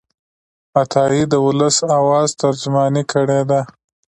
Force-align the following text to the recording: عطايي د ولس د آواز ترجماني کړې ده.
عطايي 0.81 1.21
د 1.29 1.33
ولس 1.45 1.75
د 1.83 1.89
آواز 1.99 2.29
ترجماني 2.41 3.03
کړې 3.11 3.41
ده. 3.49 3.61